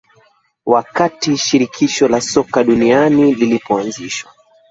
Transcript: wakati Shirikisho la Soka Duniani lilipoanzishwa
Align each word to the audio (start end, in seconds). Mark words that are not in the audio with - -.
wakati 0.65 1.37
Shirikisho 1.37 2.07
la 2.07 2.21
Soka 2.21 2.63
Duniani 2.63 3.33
lilipoanzishwa 3.35 4.31